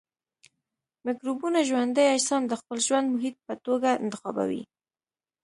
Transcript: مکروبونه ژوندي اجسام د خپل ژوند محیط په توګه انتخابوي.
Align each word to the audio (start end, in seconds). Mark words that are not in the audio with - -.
مکروبونه 1.05 1.59
ژوندي 1.69 2.05
اجسام 2.15 2.43
د 2.47 2.53
خپل 2.61 2.77
ژوند 2.87 3.05
محیط 3.15 3.35
په 3.47 3.53
توګه 3.65 3.89
انتخابوي. 4.03 4.63